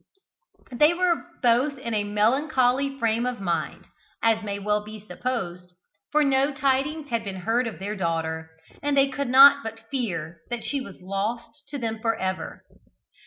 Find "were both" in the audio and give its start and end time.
0.95-1.77